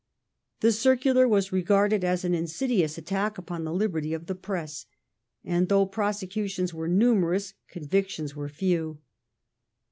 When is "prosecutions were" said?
5.85-6.87